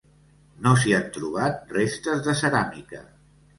No 0.67 0.71
s'hi 0.83 0.95
han 0.99 1.05
trobat 1.19 1.77
restes 1.79 2.25
de 2.31 2.37
ceràmica. 2.43 3.07